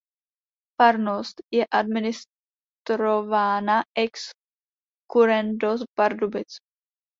Farnost 0.79 1.41
je 1.53 1.65
administrována 1.71 3.83
ex 3.95 4.29
currendo 5.11 5.77
z 5.77 5.83
Pardubic. 5.97 6.57